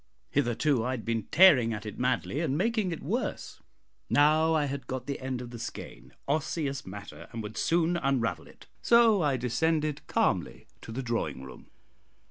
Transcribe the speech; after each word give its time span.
Hitherto 0.31 0.83
I 0.83 0.89
had 0.97 1.05
been 1.05 1.25
tearing 1.29 1.73
at 1.75 1.85
it 1.85 1.99
madly 1.99 2.39
and 2.39 2.57
making 2.57 2.91
it 2.91 3.03
worse; 3.03 3.61
now 4.09 4.55
I 4.55 4.65
had 4.65 4.87
got 4.87 5.05
the 5.05 5.19
end 5.19 5.41
of 5.43 5.51
the 5.51 5.59
skein 5.59 6.11
"osseous 6.27 6.87
matter" 6.87 7.27
and 7.31 7.43
would 7.43 7.55
soon 7.55 7.97
unravel 7.97 8.47
it. 8.47 8.65
So 8.81 9.21
I 9.21 9.37
descended 9.37 10.01
calmly 10.07 10.65
to 10.81 10.91
the 10.91 11.03
drawing 11.03 11.43
room. 11.43 11.67